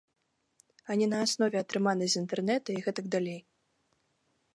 А 0.89 0.95
не 1.01 1.07
на 1.11 1.19
аснове 1.25 1.57
атрыманай 1.63 2.09
з 2.13 2.19
інтэрнэта 2.21 2.69
і 2.79 2.81
гэтак 2.87 3.05
далей. 3.17 3.39